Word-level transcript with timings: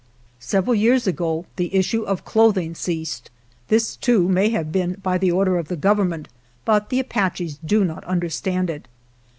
Several 0.39 0.73
years 0.73 1.05
ago 1.05 1.45
the 1.57 1.75
issue 1.75 2.01
of 2.01 2.25
clothing 2.25 2.73
ceased. 2.73 3.29
This, 3.67 3.95
too, 3.95 4.27
may 4.27 4.49
have 4.49 4.71
been 4.71 4.93
by 5.03 5.19
the 5.19 5.31
order 5.31 5.59
of 5.59 5.67
the 5.67 5.75
Government, 5.77 6.27
but 6.65 6.89
the 6.89 6.99
Apaches 6.99 7.59
do 7.63 7.85
not 7.85 8.03
understand 8.05 8.71
it. 8.71 8.87